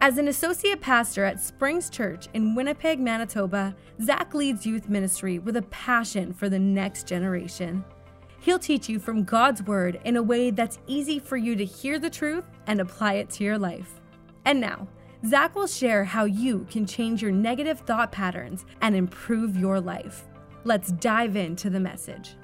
[0.00, 5.56] As an associate pastor at Springs Church in Winnipeg, Manitoba, Zach leads youth ministry with
[5.56, 7.84] a passion for the next generation.
[8.40, 11.98] He'll teach you from God's Word in a way that's easy for you to hear
[11.98, 14.00] the truth and apply it to your life.
[14.44, 14.86] And now,
[15.26, 20.24] Zach will share how you can change your negative thought patterns and improve your life.
[20.64, 22.36] Let's dive into the message.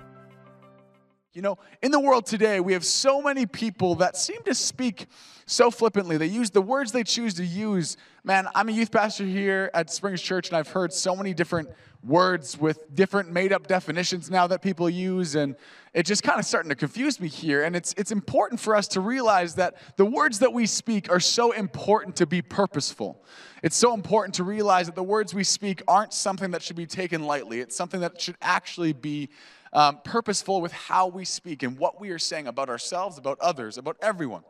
[1.33, 5.07] You know, in the world today, we have so many people that seem to speak
[5.47, 6.17] so flippantly.
[6.17, 7.97] They use the words they choose to use.
[8.25, 11.69] Man, I'm a youth pastor here at Springs Church, and I've heard so many different
[12.03, 15.55] words with different made up definitions now that people use, and
[15.95, 17.63] it's just kind of starting to confuse me here.
[17.63, 21.21] And it's, it's important for us to realize that the words that we speak are
[21.21, 23.23] so important to be purposeful.
[23.63, 26.87] It's so important to realize that the words we speak aren't something that should be
[26.87, 29.29] taken lightly, it's something that should actually be
[29.73, 33.79] um, purposeful with how we speak and what we are saying about ourselves, about others,
[33.79, 34.43] about everyone.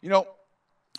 [0.00, 0.26] You know,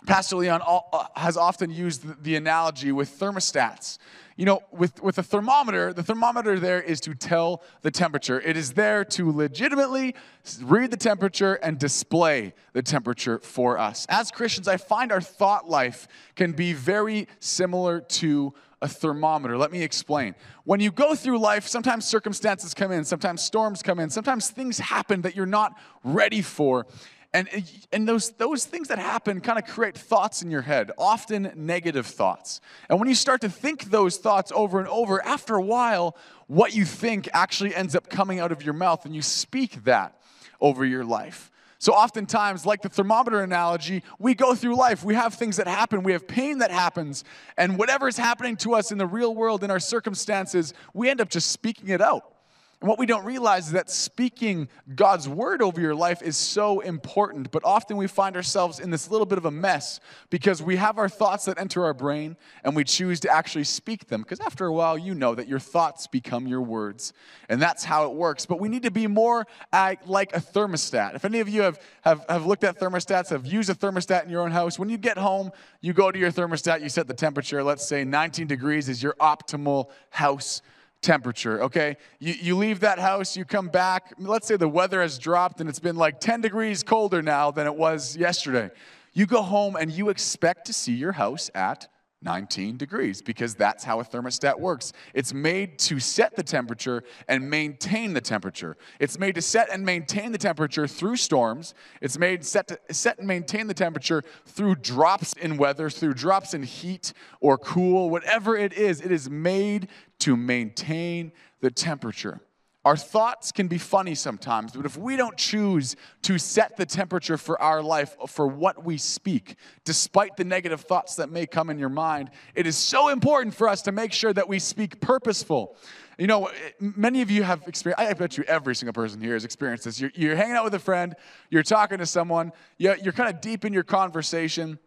[0.04, 3.98] Pastor Leon uh, has often used the analogy with thermostats.
[4.36, 8.38] You know, with, with a thermometer, the thermometer there is to tell the temperature.
[8.38, 10.14] It is there to legitimately
[10.60, 14.04] read the temperature and display the temperature for us.
[14.10, 19.56] As Christians, I find our thought life can be very similar to a thermometer.
[19.56, 20.34] Let me explain.
[20.64, 24.78] When you go through life, sometimes circumstances come in, sometimes storms come in, sometimes things
[24.78, 26.86] happen that you're not ready for.
[27.32, 27.48] And,
[27.92, 32.06] and those, those things that happen kind of create thoughts in your head, often negative
[32.06, 32.60] thoughts.
[32.88, 36.74] And when you start to think those thoughts over and over, after a while, what
[36.74, 40.18] you think actually ends up coming out of your mouth, and you speak that
[40.60, 41.50] over your life.
[41.78, 45.04] So, oftentimes, like the thermometer analogy, we go through life.
[45.04, 47.24] We have things that happen, we have pain that happens,
[47.56, 51.20] and whatever is happening to us in the real world, in our circumstances, we end
[51.20, 52.35] up just speaking it out.
[52.80, 56.80] And what we don't realize is that speaking God's word over your life is so
[56.80, 59.98] important, but often we find ourselves in this little bit of a mess
[60.28, 64.08] because we have our thoughts that enter our brain and we choose to actually speak
[64.08, 64.20] them.
[64.20, 67.14] Because after a while, you know that your thoughts become your words,
[67.48, 68.44] and that's how it works.
[68.44, 71.14] But we need to be more like a thermostat.
[71.14, 74.30] If any of you have, have, have looked at thermostats, have used a thermostat in
[74.30, 75.50] your own house, when you get home,
[75.80, 79.14] you go to your thermostat, you set the temperature, let's say 19 degrees is your
[79.14, 80.60] optimal house
[81.02, 81.96] temperature, okay?
[82.18, 85.68] You, you leave that house, you come back, let's say the weather has dropped and
[85.68, 88.70] it's been like 10 degrees colder now than it was yesterday.
[89.12, 91.88] You go home and you expect to see your house at
[92.22, 94.92] 19 degrees because that's how a thermostat works.
[95.14, 98.76] It's made to set the temperature and maintain the temperature.
[98.98, 101.74] It's made to set and maintain the temperature through storms.
[102.00, 106.54] It's made set to set and maintain the temperature through drops in weather, through drops
[106.54, 109.00] in heat or cool, whatever it is.
[109.00, 109.88] It is made
[110.20, 112.40] to maintain the temperature.
[112.86, 117.36] Our thoughts can be funny sometimes, but if we don't choose to set the temperature
[117.36, 121.80] for our life, for what we speak, despite the negative thoughts that may come in
[121.80, 125.76] your mind, it is so important for us to make sure that we speak purposeful.
[126.16, 126.48] You know,
[126.78, 130.00] many of you have experienced, I bet you every single person here has experienced this.
[130.00, 131.16] You're, you're hanging out with a friend,
[131.50, 134.78] you're talking to someone, you're, you're kind of deep in your conversation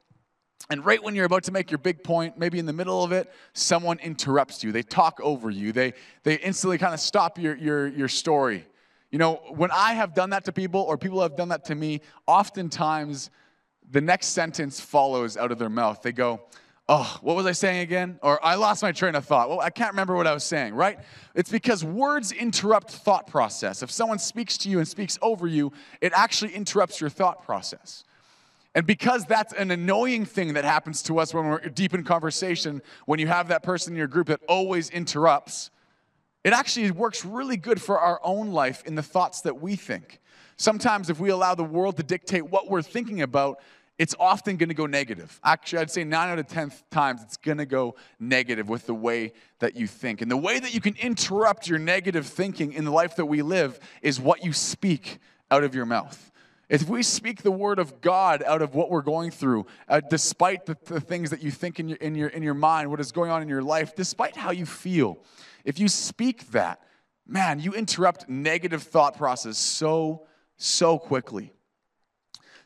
[0.69, 3.11] and right when you're about to make your big point, maybe in the middle of
[3.11, 4.71] it, someone interrupts you.
[4.71, 5.71] They talk over you.
[5.71, 5.93] They,
[6.23, 8.65] they instantly kind of stop your, your, your story.
[9.09, 11.75] You know, when I have done that to people or people have done that to
[11.75, 13.31] me, oftentimes
[13.89, 16.01] the next sentence follows out of their mouth.
[16.03, 16.41] They go,
[16.91, 18.17] Oh, what was I saying again?
[18.23, 19.47] Or I lost my train of thought.
[19.47, 20.97] Well, I can't remember what I was saying, right?
[21.35, 23.83] It's because words interrupt thought process.
[23.83, 25.71] If someone speaks to you and speaks over you,
[26.01, 28.05] it actually interrupts your thought process.
[28.75, 32.81] And because that's an annoying thing that happens to us when we're deep in conversation,
[33.05, 35.71] when you have that person in your group that always interrupts,
[36.43, 40.19] it actually works really good for our own life in the thoughts that we think.
[40.55, 43.59] Sometimes, if we allow the world to dictate what we're thinking about,
[43.97, 45.39] it's often going to go negative.
[45.43, 48.93] Actually, I'd say nine out of 10 times it's going to go negative with the
[48.93, 50.21] way that you think.
[50.21, 53.41] And the way that you can interrupt your negative thinking in the life that we
[53.41, 55.19] live is what you speak
[55.51, 56.28] out of your mouth.
[56.69, 60.67] If we speak the word of God out of what we're going through, uh, despite
[60.67, 63.11] the, the, things that you think in your, in, your, in your mind, what is
[63.11, 65.17] going on in your life, despite how you feel,
[65.65, 66.81] if you speak that,
[67.25, 70.27] man, you interrupt negative thought process so,
[70.57, 71.53] so quickly.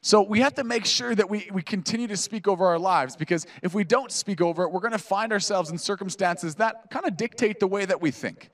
[0.02, 3.16] So we have to make sure that we, we continue to speak over our lives
[3.16, 6.90] because if we don't speak over it, we're going to find ourselves in circumstances that
[6.92, 8.50] kind of dictate the way that we think.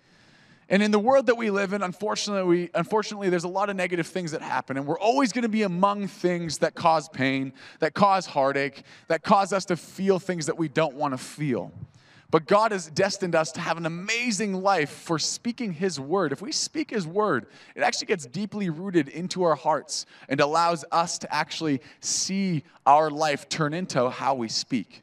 [0.69, 3.75] And in the world that we live in, unfortunately, we, unfortunately, there's a lot of
[3.75, 7.53] negative things that happen, and we're always going to be among things that cause pain,
[7.79, 11.71] that cause heartache, that cause us to feel things that we don't want to feel.
[12.31, 16.31] But God has destined us to have an amazing life for speaking His word.
[16.31, 20.85] If we speak His word, it actually gets deeply rooted into our hearts and allows
[20.91, 25.01] us to actually see our life turn into how we speak.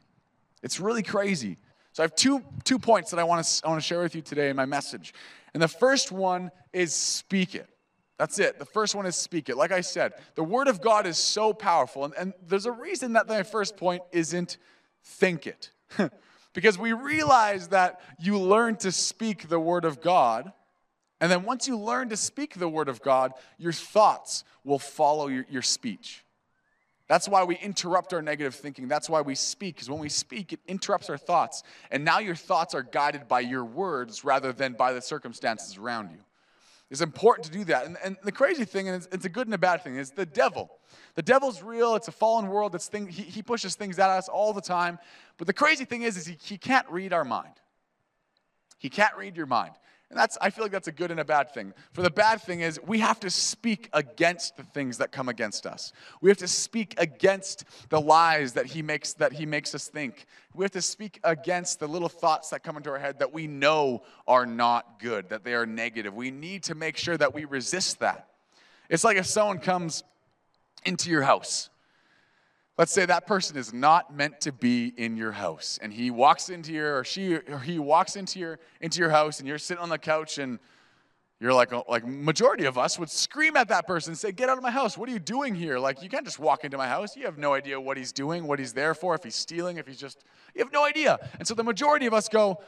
[0.63, 1.57] It's really crazy.
[1.91, 4.13] So I have two, two points that I want to I want to share with
[4.13, 5.13] you today in my message.
[5.53, 7.67] And the first one is speak it.
[8.17, 8.57] That's it.
[8.57, 9.57] The first one is speak it.
[9.57, 12.05] Like I said, the word of God is so powerful.
[12.05, 14.57] And, and there's a reason that my first point isn't
[15.03, 15.71] think it.
[16.57, 20.51] Because we realize that you learn to speak the word of God.
[21.21, 25.27] And then once you learn to speak the word of God, your thoughts will follow
[25.27, 26.25] your, your speech.
[27.07, 28.87] That's why we interrupt our negative thinking.
[28.87, 31.63] That's why we speak, because when we speak, it interrupts our thoughts.
[31.89, 36.11] And now your thoughts are guided by your words rather than by the circumstances around
[36.11, 36.17] you.
[36.89, 37.85] It's important to do that.
[37.85, 40.11] And, and the crazy thing, and it's, it's, a good and a bad thing, is
[40.11, 40.69] the devil.
[41.15, 41.95] The devil's real.
[41.95, 42.75] It's a fallen world.
[42.75, 44.99] It's thing, he, he pushes things at us all the time.
[45.37, 47.53] But the crazy thing is, is he, he can't read our mind.
[48.77, 49.73] He can't read your mind.
[50.09, 51.73] And that's, I feel like that's a good and a bad thing.
[51.91, 55.65] For the bad thing is, we have to speak against the things that come against
[55.65, 55.91] us.
[56.21, 60.25] We have to speak against the lies that he makes, that he makes us think.
[60.53, 63.47] We have to speak against the little thoughts that come into our head that we
[63.47, 66.13] know are not good, that they are negative.
[66.13, 68.29] We need to make sure that we resist that.
[68.89, 70.05] It's like if someone comes
[70.85, 71.69] into your house
[72.77, 76.49] Let's say that person is not meant to be in your house, and he walks
[76.49, 79.81] into your, or she, or he walks into your, into your house, and you're sitting
[79.81, 80.59] on the couch, and
[81.39, 84.49] you're like, uh, like majority of us would scream at that person and say, "Get
[84.49, 84.97] out of my house!
[84.97, 85.79] What are you doing here?
[85.79, 87.15] Like, you can't just walk into my house.
[87.15, 89.15] You have no idea what he's doing, what he's there for.
[89.15, 90.23] If he's stealing, if he's just,
[90.55, 92.59] you have no idea." And so the majority of us go,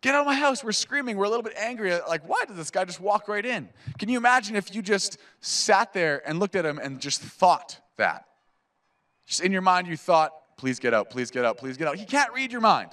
[0.00, 0.62] Get out of my house.
[0.62, 1.16] We're screaming.
[1.16, 1.92] We're a little bit angry.
[2.08, 3.68] Like, why did this guy just walk right in?
[3.98, 7.80] Can you imagine if you just sat there and looked at him and just thought
[7.96, 8.27] that?
[9.28, 11.96] Just in your mind, you thought, please get out, please get out, please get out.
[11.96, 12.90] He can't read your mind.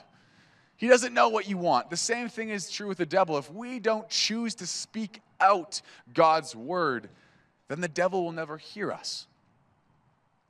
[0.75, 1.89] He doesn't know what you want.
[1.89, 3.37] The same thing is true with the devil.
[3.37, 5.81] If we don't choose to speak out
[6.13, 7.09] God's word,
[7.69, 9.27] then the devil will never hear us.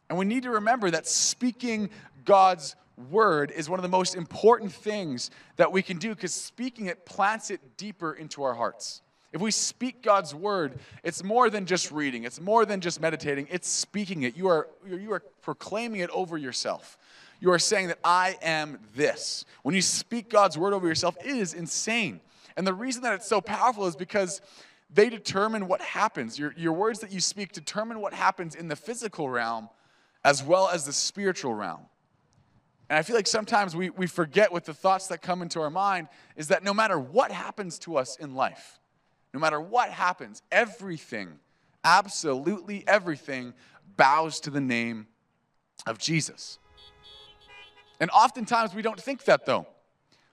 [0.10, 1.92] And we need to remember that speaking
[2.26, 2.76] God's
[3.12, 7.06] word is one of the most important things that we can do because speaking it
[7.06, 9.04] plants it deeper into our hearts.
[9.36, 13.50] If we speak God's word, it's more than just reading, it's more than just meditating,
[13.52, 14.38] it's speaking it.
[14.38, 16.98] You are, you are proclaiming it over yourself.
[17.42, 19.44] You are saying that I am this.
[19.64, 22.22] When you speak God's word over yourself, it is insane.
[22.56, 24.40] And the reason that it's so powerful is because
[24.90, 26.40] they determine what happens.
[26.40, 29.68] Your, your words that you speak determine what happens in the physical realm
[30.24, 31.82] as well as the spiritual realm.
[32.90, 35.70] And I feel like sometimes we, we forget with the thoughts that come into our
[35.70, 38.80] mind is that no matter what happens to us in life,
[39.36, 41.28] no matter what happens, everything,
[41.84, 43.54] absolutely everything,
[43.98, 45.08] bows to the name
[45.86, 46.58] of Jesus.
[48.00, 49.68] And oftentimes we don't think that though.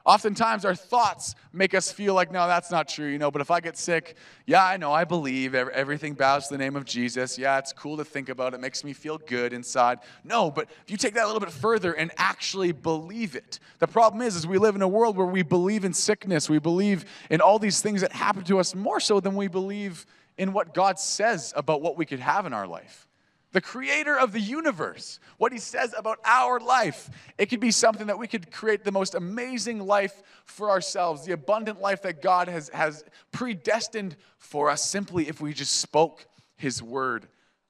[0.05, 3.31] Oftentimes, our thoughts make us feel like, no, that's not true, you know.
[3.31, 4.17] But if I get sick,
[4.47, 7.39] yeah, I know, I believe everything bows to the name of Jesus.
[7.39, 8.53] Yeah, it's cool to think about.
[8.53, 10.01] It makes me feel good inside.
[10.25, 13.87] No, but if you take that a little bit further and actually believe it, the
[13.87, 16.51] problem is, is we live in a world where we believe in sickness.
[16.51, 20.05] We believe in all these things that happen to us more so than we believe
[20.37, 23.07] in what God says about what we could have in our life
[23.53, 27.11] the creator of the universe, what he says about our life.
[27.39, 31.33] It could be something that we could create the most amazing life for ourselves, the
[31.33, 36.83] abundant life that God has, has predestined for us simply if we just spoke his
[36.83, 37.29] word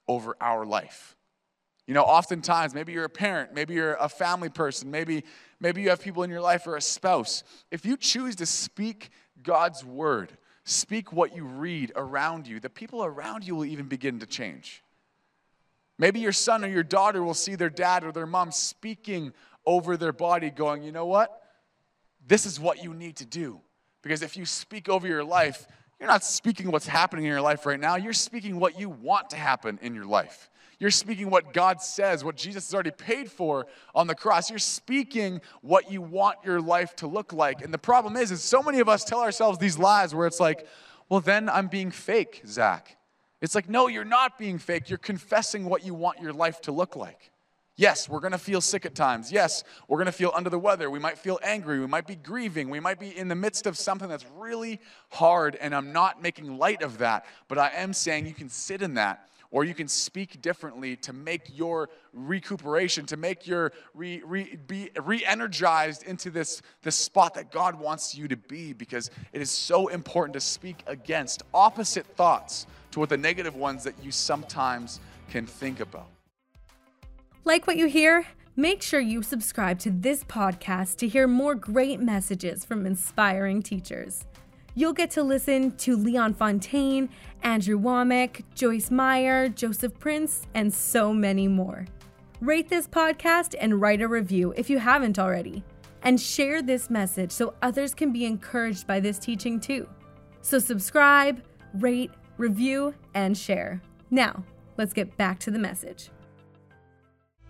[0.08, 1.16] over our life.
[1.86, 5.24] You know, oftentimes, maybe you're a parent, maybe you're a family person, maybe,
[5.58, 7.42] maybe you have people in your life or a spouse.
[7.72, 9.10] If you choose to speak
[9.42, 10.30] God's word,
[10.64, 14.84] speak what you read around you, the people around you will even begin to change.
[15.98, 19.32] Maybe your son or your daughter will see their dad or their mom speaking
[19.64, 21.42] over their body, going, you know what?
[22.26, 23.60] This is what you need to do.
[24.02, 25.66] Because if you speak over your life,
[26.00, 27.96] you're not speaking what's happening in your life right now.
[27.96, 30.50] You're speaking what you want to happen in your life.
[30.80, 34.50] You're speaking what God says, what Jesus has already paid for on the cross.
[34.50, 37.62] You're speaking what you want your life to look like.
[37.62, 40.40] And the problem is, is so many of us tell ourselves these lies where it's
[40.40, 40.66] like,
[41.08, 42.96] well, then I'm being fake, Zach.
[43.42, 44.88] It's like, no, you're not being fake.
[44.88, 47.30] You're confessing what you want your life to look like.
[47.74, 49.32] Yes, we're going to feel sick at times.
[49.32, 50.88] Yes, we're going to feel under the weather.
[50.88, 51.80] We might feel angry.
[51.80, 52.70] We might be grieving.
[52.70, 54.78] We might be in the midst of something that's really
[55.10, 58.82] hard, and I'm not making light of that, but I am saying you can sit
[58.82, 64.20] in that or you can speak differently to make your recuperation, to make your re,
[64.24, 69.40] re, be re-energized into this, this spot that God wants you to be because it
[69.40, 74.10] is so important to speak against opposite thoughts to what the negative ones that you
[74.10, 74.98] sometimes
[75.30, 76.08] can think about.
[77.44, 78.26] Like what you hear?
[78.56, 84.24] Make sure you subscribe to this podcast to hear more great messages from inspiring teachers.
[84.74, 87.10] You'll get to listen to Leon Fontaine,
[87.42, 91.84] Andrew Wommack, Joyce Meyer, Joseph Prince, and so many more.
[92.40, 95.62] Rate this podcast and write a review if you haven't already.
[96.04, 99.86] And share this message so others can be encouraged by this teaching too.
[100.40, 103.80] So, subscribe, rate, review, and share.
[104.10, 104.42] Now,
[104.78, 106.10] let's get back to the message.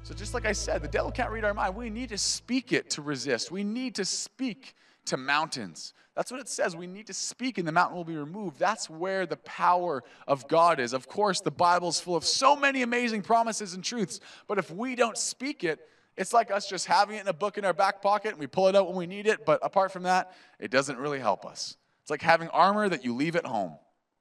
[0.02, 1.76] So, just like I said, the devil can't read our mind.
[1.76, 3.52] We need to speak it to resist.
[3.52, 4.75] We need to speak
[5.07, 5.95] to mountains.
[6.15, 6.77] That's what it says.
[6.77, 8.59] We need to speak, and the mountain will be removed.
[8.59, 10.93] That's where the power of God is.
[10.93, 14.95] Of course, the Bible's full of so many amazing promises and truths, but if we
[14.95, 15.81] don't speak it,
[16.17, 18.47] it's like us just having it in a book in our back pocket and we
[18.47, 21.47] pull it out when we need it, but apart from that, it doesn't really help
[21.47, 21.77] us.
[22.03, 23.77] It's like having armor that you leave at home,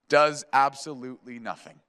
[0.07, 1.79] does absolutely nothing.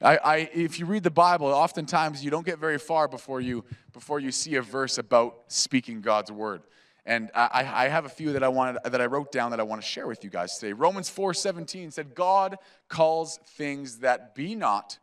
[0.00, 3.64] I, I, if you read the Bible, oftentimes you don't get very far before you,
[3.92, 6.62] before you see a verse about speaking God's word.
[7.08, 9.62] And I, I have a few that I wanted that I wrote down that I
[9.62, 10.74] want to share with you guys today.
[10.74, 12.58] Romans 4:17 said, God
[12.90, 14.98] calls things that be not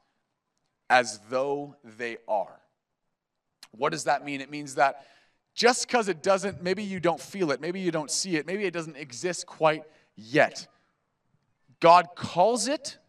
[0.87, 2.61] as though they are.
[3.71, 4.39] What does that mean?
[4.39, 5.03] It means that
[5.55, 8.65] just because it doesn't, maybe you don't feel it, maybe you don't see it, maybe
[8.65, 9.81] it doesn't exist quite
[10.15, 10.67] yet.
[11.79, 12.99] God calls it,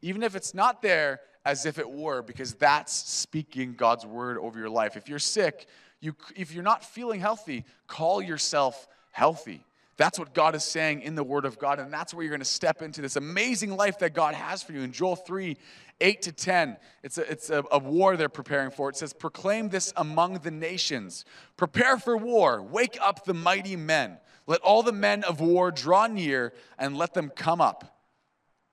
[0.00, 4.58] even if it's not there, as if it were, because that's speaking God's word over
[4.58, 4.96] your life.
[4.96, 5.66] If you're sick,
[6.00, 9.64] you, if you're not feeling healthy, call yourself healthy.
[9.96, 12.40] That's what God is saying in the Word of God, and that's where you're going
[12.40, 14.80] to step into this amazing life that God has for you.
[14.80, 15.56] In Joel 3
[16.00, 18.88] 8 to 10, it's, a, it's a, a war they're preparing for.
[18.88, 21.24] It says, Proclaim this among the nations.
[21.56, 22.60] Prepare for war.
[22.60, 24.18] Wake up the mighty men.
[24.46, 27.91] Let all the men of war draw near and let them come up.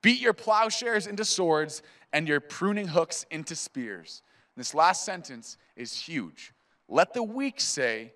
[0.02, 4.22] Beat your plowshares into swords and your pruning hooks into spears.
[4.56, 6.52] This last sentence is huge.
[6.88, 8.12] Let the weak say,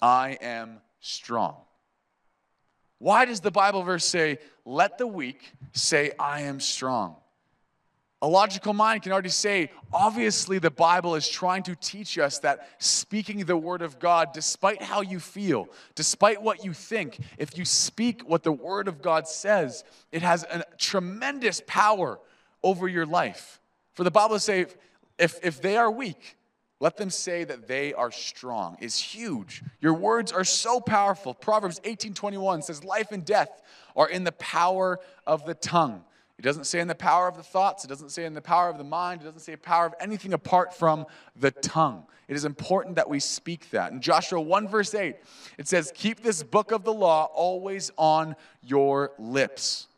[0.00, 1.56] I am strong.
[2.98, 7.16] Why does the Bible verse say, let the weak say, I am strong?
[8.20, 12.68] A logical mind can already say, obviously, the Bible is trying to teach us that
[12.78, 17.64] speaking the Word of God, despite how you feel, despite what you think, if you
[17.64, 22.18] speak what the Word of God says, it has a tremendous power
[22.64, 23.60] over your life.
[23.94, 24.66] For the Bible to say,
[25.16, 26.36] if, if they are weak,
[26.80, 29.62] let them say that they are strong is huge.
[29.80, 31.34] Your words are so powerful.
[31.34, 33.62] Proverbs 18:21 says life and death
[33.96, 36.04] are in the power of the tongue.
[36.38, 38.68] It doesn't say in the power of the thoughts, it doesn't say in the power
[38.68, 41.04] of the mind, it doesn't say power of anything apart from
[41.34, 42.06] the tongue.
[42.28, 43.90] It is important that we speak that.
[43.90, 45.16] In Joshua 1 verse 8,
[45.58, 49.88] it says, "Keep this book of the law always on your lips."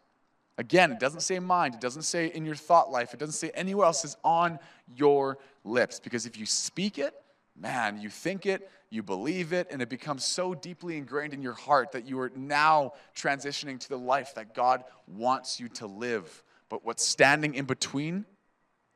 [0.56, 3.50] Again, it doesn't say mind, it doesn't say in your thought life, it doesn't say
[3.50, 4.59] anywhere else, it's on
[4.94, 6.00] your lips.
[6.00, 7.14] Because if you speak it,
[7.57, 11.54] man, you think it, you believe it, and it becomes so deeply ingrained in your
[11.54, 16.42] heart that you are now transitioning to the life that God wants you to live.
[16.69, 18.25] But what's standing in between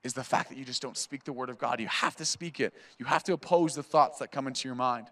[0.02, 1.80] is the fact that you just don't speak the word of God.
[1.80, 4.74] You have to speak it, you have to oppose the thoughts that come into your
[4.74, 5.08] mind.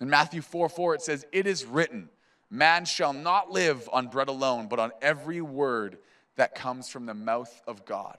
[0.00, 2.08] In Matthew 4 4, it says, It is written,
[2.50, 5.98] man shall not live on bread alone, but on every word
[6.36, 8.18] that comes from the mouth of God.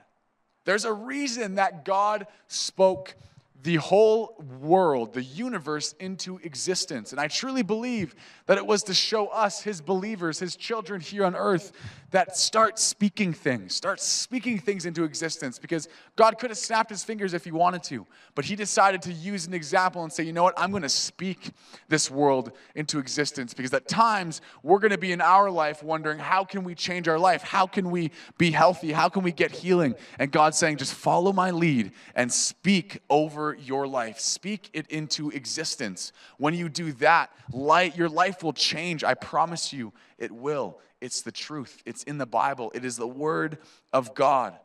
[0.65, 3.15] There's a reason that God spoke
[3.63, 7.11] the whole world, the universe into existence.
[7.11, 8.13] And I truly believe
[8.45, 11.71] that it was to show us, his believers, his children here on earth,
[12.13, 15.57] that start speaking things, start speaking things into existence.
[15.57, 18.05] Because God could have snapped his fingers if he wanted to,
[18.35, 20.89] but he decided to use an example and say, you know what, I'm going to
[20.89, 21.51] speak
[21.89, 23.55] this world into existence.
[23.55, 27.07] Because at times, we're going to be in our life wondering, how can we change
[27.07, 27.41] our life?
[27.41, 28.91] How can we be healthy?
[28.91, 29.95] How can we get healing?
[30.19, 34.19] And God's saying, just follow my lead and speak over your life.
[34.19, 36.11] Speak it into existence.
[36.37, 39.03] When you do that, light, your life will change.
[39.03, 40.79] I promise you, it will.
[41.03, 43.57] It's the truth, it's in the Bible, it is the Word
[43.91, 44.57] of God.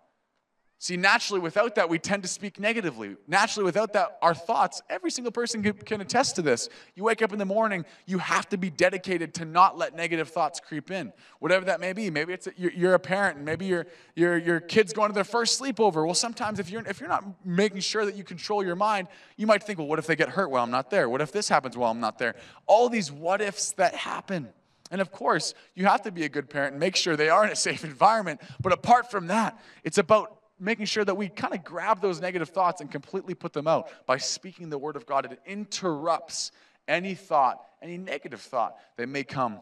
[0.81, 3.17] See, naturally, without that, we tend to speak negatively.
[3.27, 6.69] Naturally, without that, our thoughts, every single person can attest to this.
[6.95, 10.29] You wake up in the morning, you have to be dedicated to not let negative
[10.29, 12.11] thoughts creep in, whatever that may be.
[12.11, 15.15] Maybe it's a, you're, you're, a parent, and maybe your, your, your kid's going to
[15.15, 16.05] their first sleepover.
[16.07, 19.49] Well, sometimes if you're, if you're not making sure that you control your mind, you
[19.49, 21.09] might think, well, what if they get hurt while I'm not there?
[21.09, 22.37] What if this happens while I'm not there?
[22.69, 24.51] All these what ifs that happen.
[24.91, 27.45] And of course, you have to be a good parent and make sure they are
[27.45, 28.41] in a safe environment.
[28.61, 32.49] But apart from that, it's about making sure that we kind of grab those negative
[32.49, 35.25] thoughts and completely put them out by speaking the word of God.
[35.31, 36.53] It interrupts
[36.89, 39.61] any thought, any negative thought that may come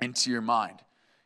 [0.00, 0.80] into your mind.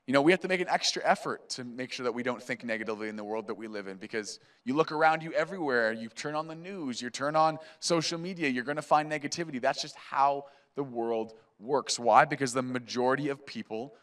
[0.06, 2.42] You know, we have to make an extra effort to make sure that we don't
[2.42, 5.92] think negatively in the world that we live in because you look around you everywhere,
[5.92, 9.60] you turn on the news, you turn on social media, you're going to find negativity.
[9.60, 11.98] That's just how the world works.
[11.98, 12.24] Why?
[12.24, 13.94] Because the majority of people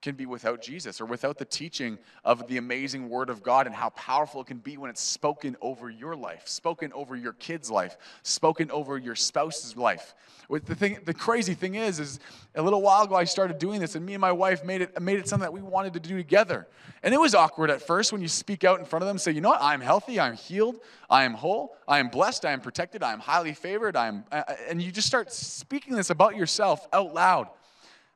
[0.00, 3.74] can be without Jesus or without the teaching of the amazing Word of God and
[3.74, 7.68] how powerful it can be when it's spoken over your life, spoken over your kid's
[7.68, 10.14] life, spoken over your spouse's life.
[10.48, 12.20] The, thing, the crazy thing is, is
[12.54, 15.00] a little while ago I started doing this, and me and my wife made it,
[15.02, 16.68] made it something that we wanted to do together.
[17.02, 19.20] And it was awkward at first when you speak out in front of them and
[19.20, 20.76] say, you know what, I'm healthy, I'm healed,
[21.10, 24.24] I am whole, I am blessed, I am protected, I am highly favored, I am,
[24.30, 27.48] uh, and you just start speaking this about yourself out loud.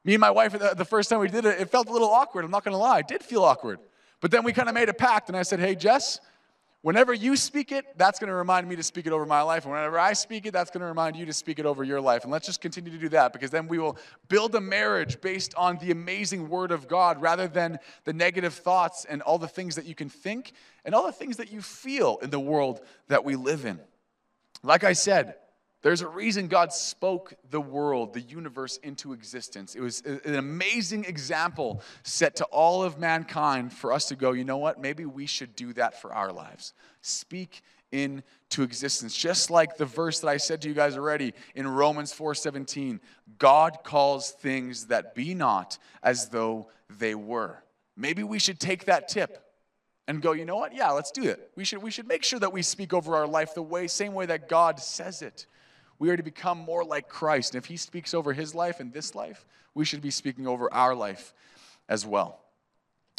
[0.04, 2.44] Me and my wife, the first time we did it, it felt a little awkward.
[2.44, 3.00] I'm not going to lie.
[3.00, 3.78] It did feel awkward.
[4.20, 6.20] But then we kind of made a pact, and I said, hey, Jess,
[6.82, 9.64] whenever you speak it, that's going to remind me to speak it over my life.
[9.64, 12.00] And whenever I speak it, that's going to remind you to speak it over your
[12.00, 12.24] life.
[12.24, 13.96] And let's just continue to do that because then we will
[14.28, 19.04] build a marriage based on the amazing word of God rather than the negative thoughts
[19.04, 20.52] and all the things that you can think
[20.84, 23.80] and all the things that you feel in the world that we live in.
[24.62, 25.36] Like I said,
[25.82, 29.74] there's a reason God spoke the world, the universe into existence.
[29.74, 34.44] It was an amazing example set to all of mankind for us to go, you
[34.44, 34.80] know what?
[34.80, 36.72] Maybe we should do that for our lives.
[37.00, 39.16] Speak into existence.
[39.16, 43.00] Just like the verse that I said to you guys already in Romans 4:17,
[43.38, 47.62] God calls things that be not as though they were.
[47.96, 49.44] Maybe we should take that tip
[50.08, 50.74] and go, you know what?
[50.74, 51.50] Yeah, let's do it.
[51.54, 54.14] We should, we should make sure that we speak over our life the way, same
[54.14, 55.46] way that God says it.
[56.02, 57.54] We are to become more like Christ.
[57.54, 60.68] And if he speaks over his life and this life, we should be speaking over
[60.74, 61.32] our life
[61.88, 62.40] as well.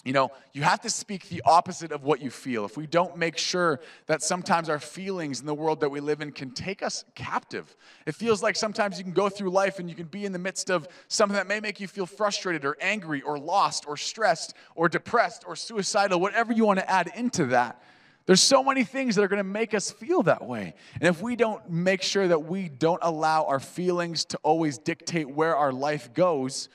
[0.04, 2.66] You know, you have to speak the opposite of what you feel.
[2.66, 6.20] If we don't make sure that sometimes our feelings in the world that we live
[6.20, 7.74] in can take us captive,
[8.06, 10.38] it feels like sometimes you can go through life and you can be in the
[10.38, 14.56] midst of something that may make you feel frustrated or angry or lost or stressed
[14.76, 17.82] or depressed or suicidal, whatever you want to add into that.
[18.26, 20.76] There's so many things that are going to make us feel that way.
[20.96, 25.30] And if we don't make sure that we don't allow our feelings to always dictate
[25.30, 26.70] where our life goes,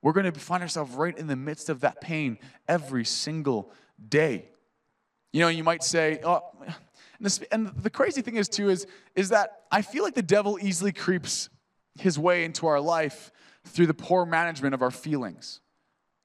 [0.00, 2.38] we're going to find ourselves right in the midst of that pain
[2.68, 3.72] every single
[4.08, 4.48] day.
[5.32, 8.86] You know, you might say, oh, and, this, and the crazy thing is, too, is,
[9.16, 11.48] is that I feel like the devil easily creeps
[11.98, 13.32] his way into our life
[13.64, 15.60] through the poor management of our feelings.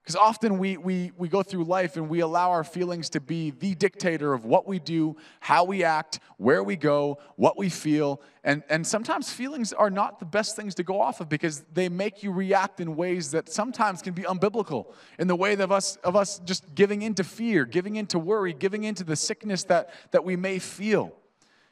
[0.08, 3.52] Because often we, we, we go through life and we allow our feelings to be
[3.52, 8.22] the dictator of what we do, how we act, where we go, what we feel.
[8.46, 11.90] And, and sometimes feelings are not the best things to go off of because they
[11.90, 14.94] make you react in ways that sometimes can be unbiblical.
[15.20, 18.86] In the way of us, of us just giving into fear, giving into worry, giving
[18.86, 21.17] into the sickness that, that we may feel.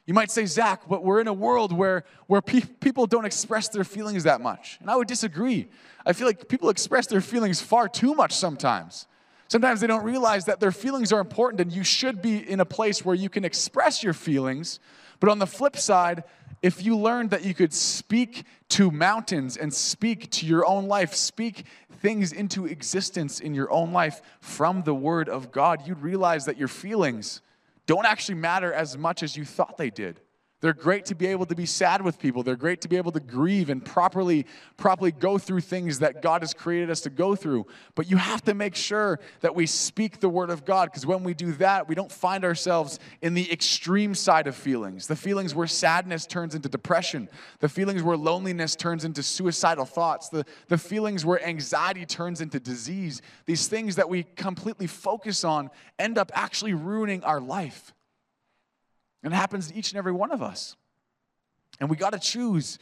[0.06, 3.68] You might say, Zach, but we're in a world where, where pe- people don't express
[3.68, 4.78] their feelings that much.
[4.80, 5.68] And I would disagree.
[6.06, 9.08] I feel like people express their feelings far too much sometimes.
[9.48, 12.64] Sometimes they don't realize that their feelings are important and you should be in a
[12.64, 14.78] place where you can express your feelings.
[15.18, 16.24] But on the flip side,
[16.62, 21.14] if you learned that you could speak to mountains and speak to your own life,
[21.14, 21.64] speak
[22.00, 26.58] things into existence in your own life from the Word of God, you'd realize that
[26.58, 27.40] your feelings
[27.86, 30.20] don't actually matter as much as you thought they did.
[30.66, 32.42] They're great to be able to be sad with people.
[32.42, 36.42] They're great to be able to grieve and properly, properly go through things that God
[36.42, 37.68] has created us to go through.
[37.94, 41.22] But you have to make sure that we speak the word of God because when
[41.22, 45.06] we do that, we don't find ourselves in the extreme side of feelings.
[45.06, 47.28] The feelings where sadness turns into depression,
[47.60, 52.58] the feelings where loneliness turns into suicidal thoughts, the, the feelings where anxiety turns into
[52.58, 53.22] disease.
[53.44, 57.92] These things that we completely focus on end up actually ruining our life.
[59.26, 60.76] And it happens to each and every one of us.
[61.80, 62.78] And we got to choose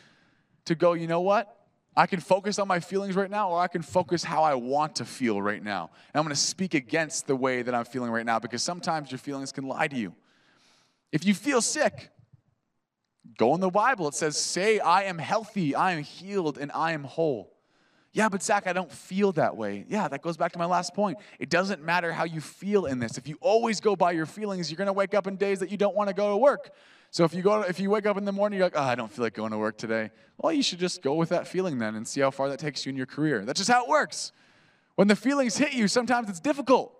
[0.67, 1.57] to go, you know what?
[1.97, 4.97] I can focus on my feelings right now, or I can focus how I want
[4.97, 5.89] to feel right now.
[6.13, 9.11] And I'm going to speak against the way that I'm feeling right now because sometimes
[9.11, 10.15] your feelings can lie to you.
[11.13, 12.11] If you feel sick,
[13.39, 14.07] go in the Bible.
[14.09, 17.54] It says, Say, I am healthy, I am healed, and I am whole.
[18.15, 19.85] Yeah, but Zach, I don't feel that way.
[19.89, 21.19] Yeah, that goes back to my last point.
[21.41, 23.19] It doesn't matter how you feel in this.
[23.19, 25.71] If you always go by your feelings, you're going to wake up in days that
[25.71, 26.71] you don't want to go to work.
[27.11, 28.95] So if you go, if you wake up in the morning, you're like, oh, I
[28.95, 30.11] don't feel like going to work today.
[30.39, 32.87] Well, you should just go with that feeling then and see how far that takes
[32.87, 33.45] you in your career.
[33.45, 34.31] That's just how it works.
[34.95, 36.95] When the feelings hit you, sometimes it's difficult.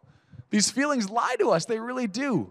[0.51, 1.65] These feelings lie to us.
[1.65, 2.51] They really do.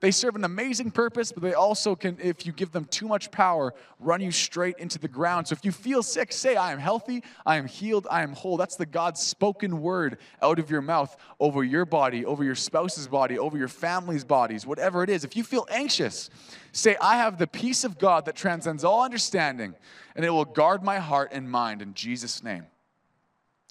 [0.00, 3.32] They serve an amazing purpose, but they also can, if you give them too much
[3.32, 5.48] power, run you straight into the ground.
[5.48, 8.56] So if you feel sick, say, I am healthy, I am healed, I am whole.
[8.56, 13.08] That's the God's spoken word out of your mouth over your body, over your spouse's
[13.08, 15.24] body, over your family's bodies, whatever it is.
[15.24, 16.30] If you feel anxious,
[16.70, 19.74] say, I have the peace of God that transcends all understanding,
[20.14, 22.66] and it will guard my heart and mind in Jesus' name.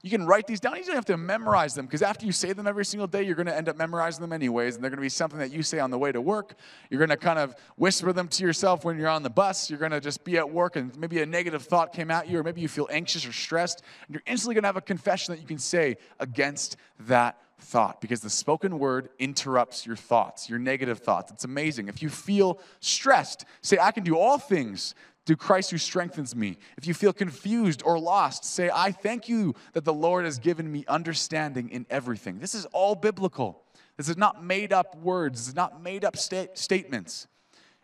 [0.07, 0.77] You can write these down.
[0.77, 3.35] You don't have to memorize them because after you say them every single day, you're
[3.35, 4.75] going to end up memorizing them anyways.
[4.75, 6.55] And they're going to be something that you say on the way to work.
[6.89, 9.69] You're going to kind of whisper them to yourself when you're on the bus.
[9.69, 12.39] You're going to just be at work and maybe a negative thought came at you,
[12.39, 13.81] or maybe you feel anxious or stressed.
[14.07, 17.99] And you're instantly going to have a confession that you can say against that thought
[17.99, 21.33] because the spoken word interrupts your thoughts, your negative thoughts.
[21.33, 21.89] It's amazing.
[21.89, 24.95] If you feel stressed, say, I can do all things
[25.27, 26.57] through Christ who strengthens me.
[26.77, 30.71] If you feel confused or lost, say, I thank you that the Lord has given
[30.71, 32.39] me understanding in everything.
[32.39, 33.61] This is all biblical.
[33.97, 37.27] This is not made up words, this is not made up sta- statements.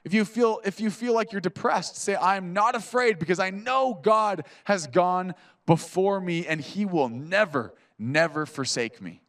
[0.06, 3.39] If you feel if you feel like you're depressed, say I am not afraid because
[3.39, 5.34] I know God has gone
[5.65, 9.21] before me and he will never never forsake me.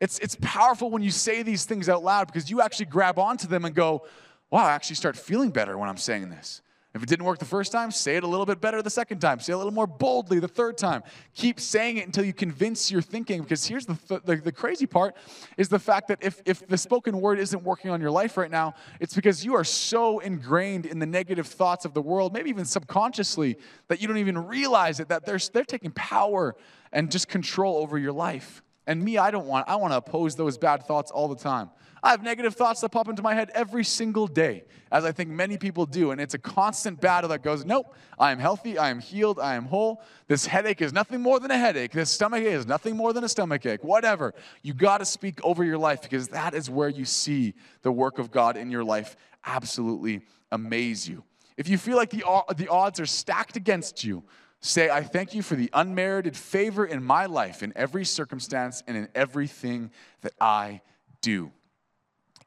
[0.00, 3.46] It's it's powerful when you say these things out loud because you actually grab onto
[3.46, 4.06] them and go,
[4.50, 6.60] "Wow, I actually start feeling better when I'm saying this."
[6.96, 9.20] If it didn't work the first time, say it a little bit better the second
[9.20, 9.38] time.
[9.38, 11.02] Say it a little more boldly the third time.
[11.34, 13.42] Keep saying it until you convince your thinking.
[13.42, 15.14] Because here's the, th- the, the, crazy part
[15.56, 18.50] is the fact that if, if the spoken word isn't working on your life right
[18.50, 22.50] now, it's because you are so ingrained in the negative thoughts of the world, maybe
[22.50, 23.56] even subconsciously,
[23.88, 26.56] that you don't even realize it, that they're, they're taking power
[26.92, 28.62] and just control over your life.
[28.86, 31.70] And me, I don't want, I want to oppose those bad thoughts all the time.
[32.02, 35.28] I have negative thoughts that pop into my head every single day, as I think
[35.28, 36.12] many people do.
[36.12, 39.56] And it's a constant battle that goes, nope, I am healthy, I am healed, I
[39.56, 40.02] am whole.
[40.28, 41.90] This headache is nothing more than a headache.
[41.90, 43.82] This stomach ache is nothing more than a stomach ache.
[43.82, 44.34] Whatever.
[44.62, 48.20] You got to speak over your life because that is where you see the work
[48.20, 50.20] of God in your life absolutely
[50.52, 51.24] amaze you.
[51.56, 52.22] If you feel like the,
[52.56, 54.22] the odds are stacked against you,
[54.60, 58.96] say, I thank you for the unmerited favor in my life, in every circumstance, and
[58.96, 59.90] in everything
[60.22, 60.80] that I
[61.20, 61.52] do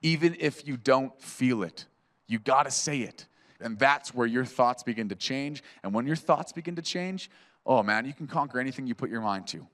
[0.02, 1.86] even if you don't feel it.
[2.28, 3.28] You got to say it.
[3.60, 5.64] And that's where your thoughts begin to change.
[5.84, 7.30] And when your thoughts begin to change,
[7.66, 9.68] oh man, you can conquer anything you put your mind to.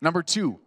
[0.00, 0.58] Number two,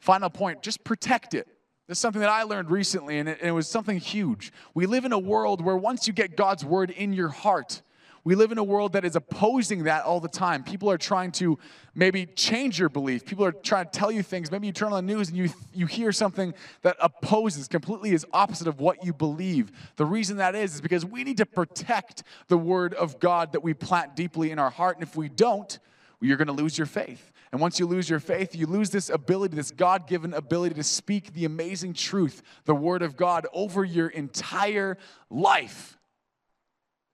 [0.00, 1.46] final point, just protect it.
[1.86, 4.52] This is something that I learned recently, and it, and it was something huge.
[4.74, 7.82] We live in a world where once you get God's word in your heart,
[8.24, 10.64] we live in a world that is opposing that all the time.
[10.64, 11.58] People are trying to
[11.94, 13.24] maybe change your belief.
[13.24, 14.50] People are trying to tell you things.
[14.50, 18.26] Maybe you turn on the news and you, you hear something that opposes, completely is
[18.32, 19.72] opposite of what you believe.
[19.96, 23.60] The reason that is, is because we need to protect the word of God that
[23.60, 24.96] we plant deeply in our heart.
[24.96, 25.78] And if we don't,
[26.20, 27.32] you're going to lose your faith.
[27.52, 30.82] And once you lose your faith, you lose this ability, this God given ability to
[30.82, 34.98] speak the amazing truth, the Word of God, over your entire
[35.30, 35.97] life.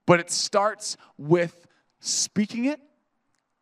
[0.07, 1.67] But it starts with
[2.01, 2.81] speaking it.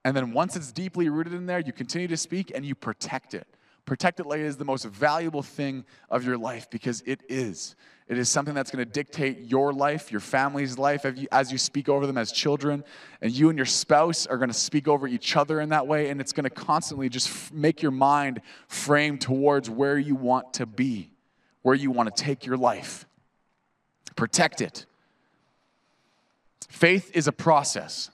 [0.04, 3.34] And then once it's deeply rooted in there, you continue to speak and you protect
[3.34, 3.46] it.
[3.84, 7.74] Protect it like it is the most valuable thing of your life because it is.
[8.08, 11.88] It is something that's going to dictate your life, your family's life as you speak
[11.88, 12.84] over them as children.
[13.20, 16.10] And you and your spouse are going to speak over each other in that way.
[16.10, 20.66] And it's going to constantly just make your mind frame towards where you want to
[20.66, 21.10] be,
[21.62, 23.06] where you want to take your life.
[24.14, 24.86] Protect it.
[26.72, 28.10] Faith is a process.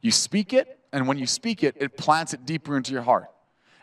[0.00, 3.26] You speak it, and when you speak it, it plants it deeper into your heart.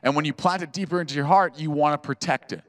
[0.02, 2.63] And when you plant it deeper into your heart, you want to protect it.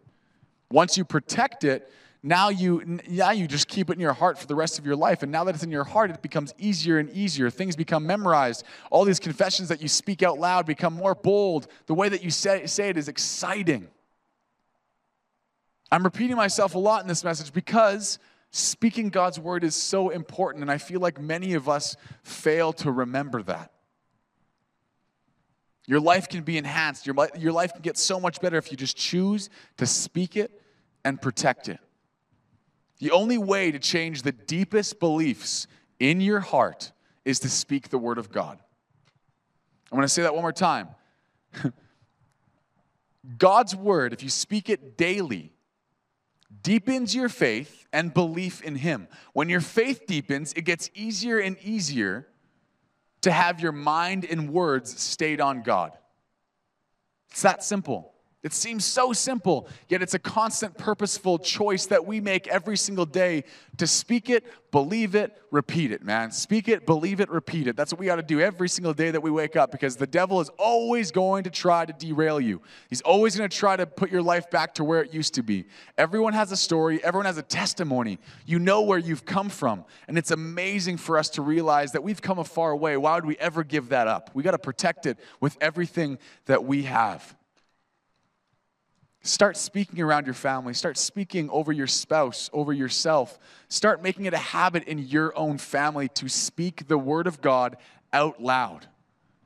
[0.68, 1.92] Once you protect it,
[2.24, 4.96] now you now you just keep it in your heart for the rest of your
[4.96, 8.04] life and now that it's in your heart it becomes easier and easier things become
[8.04, 12.24] memorized all these confessions that you speak out loud become more bold the way that
[12.24, 13.86] you say, say it is exciting
[15.92, 18.18] i'm repeating myself a lot in this message because
[18.50, 22.90] speaking God's word is so important, and I feel like many of us fail to
[22.90, 23.72] remember that.
[25.86, 28.76] Your life can be enhanced, your, your life can get so much better if you
[28.76, 30.60] just choose to speak it
[31.04, 31.78] and protect it.
[32.98, 35.66] The only way to change the deepest beliefs
[35.98, 36.92] in your heart
[37.24, 38.58] is to speak the word of God.
[39.90, 40.88] I'm going to say that one more time.
[43.38, 45.52] God's word, if you speak it daily,
[46.62, 49.08] deepens your faith and belief in Him.
[49.32, 52.26] When your faith deepens, it gets easier and easier
[53.22, 55.96] to have your mind and words stayed on God.
[57.30, 58.14] It's that simple.
[58.44, 63.04] It seems so simple, yet it's a constant, purposeful choice that we make every single
[63.04, 63.42] day
[63.78, 66.30] to speak it, believe it, repeat it, man.
[66.30, 67.74] Speak it, believe it, repeat it.
[67.74, 70.06] That's what we got to do every single day that we wake up because the
[70.06, 72.62] devil is always going to try to derail you.
[72.88, 75.42] He's always going to try to put your life back to where it used to
[75.42, 75.64] be.
[75.96, 78.20] Everyone has a story, everyone has a testimony.
[78.46, 79.84] You know where you've come from.
[80.06, 82.96] And it's amazing for us to realize that we've come a far way.
[82.96, 84.30] Why would we ever give that up?
[84.32, 87.34] We got to protect it with everything that we have.
[89.28, 90.72] Start speaking around your family.
[90.72, 93.38] Start speaking over your spouse, over yourself.
[93.68, 97.76] Start making it a habit in your own family to speak the word of God
[98.10, 98.86] out loud.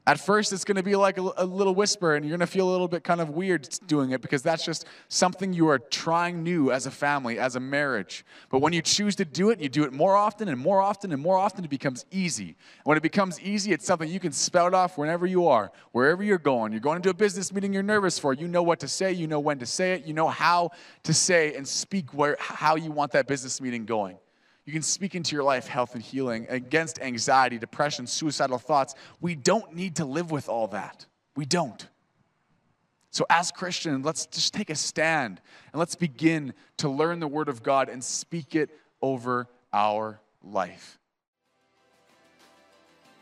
[0.05, 2.53] At first, it's going to be like a, a, little whisper, and you're going to
[2.53, 5.79] feel a little bit kind of weird doing it because that's just something you are
[5.79, 8.25] trying new as a family, as a marriage.
[8.51, 11.13] But when you choose to do it, you do it more often and more often
[11.13, 12.57] and more often, it becomes easy.
[12.83, 16.37] When it becomes easy, it's something you can spout off whenever you are, wherever you're
[16.37, 16.73] going.
[16.73, 18.33] You're going into a business meeting you're nervous for.
[18.33, 20.71] You know what to say, you know when to say it, you know how
[21.05, 24.19] to say and speak where, how you want that business meeting going.
[24.65, 28.95] You can speak into your life health and healing against anxiety, depression, suicidal thoughts.
[29.21, 31.07] We don't need to live with all that.
[31.35, 31.89] We don't.
[33.11, 35.41] So, as Christians, let's just take a stand
[35.73, 38.71] and let's begin to learn the Word of God and speak it
[39.03, 40.99] over our life.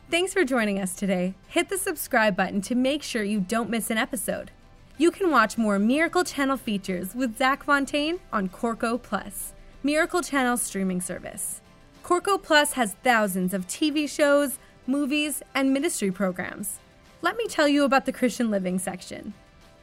[0.09, 1.33] Thanks for joining us today.
[1.47, 4.51] Hit the subscribe button to make sure you don't miss an episode.
[4.97, 9.53] You can watch more Miracle Channel features with Zach Fontaine on Corco Plus.
[9.83, 11.59] Miracle Channel streaming service.
[12.03, 16.77] Corco Plus has thousands of TV shows, movies, and ministry programs.
[17.23, 19.33] Let me tell you about the Christian Living section.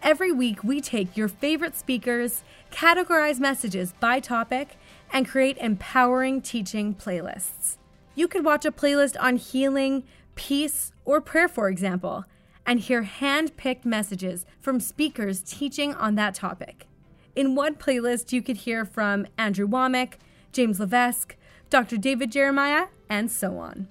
[0.00, 4.76] Every week, we take your favorite speakers, categorize messages by topic,
[5.12, 7.76] and create empowering teaching playlists.
[8.14, 10.04] You could watch a playlist on healing,
[10.36, 12.24] peace, or prayer, for example,
[12.64, 16.87] and hear hand picked messages from speakers teaching on that topic.
[17.36, 20.14] In one playlist, you could hear from Andrew Wommack,
[20.52, 21.36] James Levesque,
[21.70, 21.96] Dr.
[21.96, 23.88] David Jeremiah, and so on.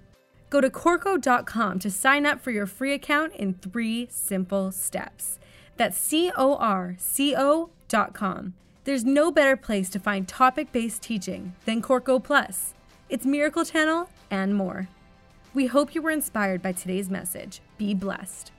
[0.49, 5.39] Go to Corco.com to sign up for your free account in three simple steps.
[5.75, 8.53] That's C O R C O.com.
[8.85, 12.73] There's no better place to find topic based teaching than Corco Plus.
[13.09, 14.87] It's Miracle Channel and more.
[15.53, 17.61] We hope you were inspired by today's message.
[17.77, 18.51] Be blessed.